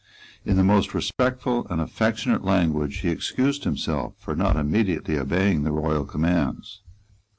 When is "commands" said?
6.05-6.81